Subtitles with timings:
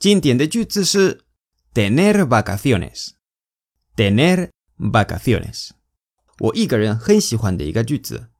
[0.00, 1.20] 今天的句子是
[1.72, 5.68] tener vacaciones。tener vacaciones。
[6.40, 8.30] 我一个人很喜欢的一个句子，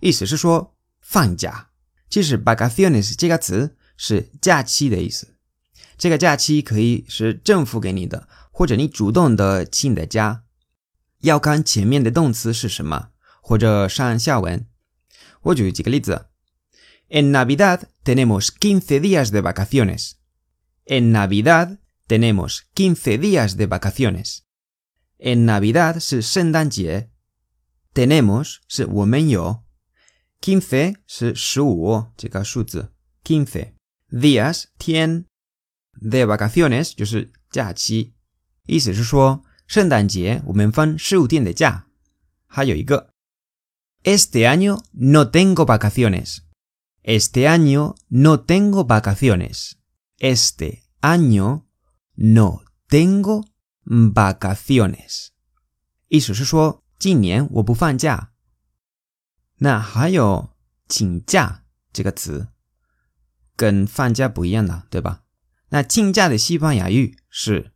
[0.00, 1.68] 意思是说 放假。
[2.08, 5.34] 其实 vacaciones 这个词是假期的意思。
[5.98, 10.44] 这个假期可以是政府给你的，或者你主动的请的假。
[11.20, 13.10] 要看前面的动词是什么，
[13.42, 14.66] 或者上下文。
[15.42, 16.26] 我举几个例子。
[17.08, 20.12] En Navidad tenemos quince días de vacaciones.
[20.86, 24.38] En Navidad tenemos quince días de vacaciones.
[25.18, 27.10] En Navidad 是圣诞节
[27.94, 29.62] ，tenemos 是我们有
[30.41, 32.91] ，quince 是十五这个数字，
[33.23, 33.73] quince
[34.09, 35.25] días 天，
[36.01, 38.13] de vacaciones 就是假期，
[38.65, 41.87] 意思是说圣诞节我们放十五天的假。
[42.47, 43.09] 还有一个，
[44.03, 46.39] Este año no tengo vacaciones.
[47.03, 49.73] Este año no tengo vacaciones.
[50.17, 51.65] Este año
[52.15, 53.45] no tengo
[53.85, 55.27] vacaciones，
[56.07, 58.30] 意思是说今年我不放假。
[59.61, 60.49] 那还有
[60.87, 62.49] 请假这个词，
[63.55, 65.23] 跟放假不一样的，对吧？
[65.69, 67.71] 那请假的西班牙语是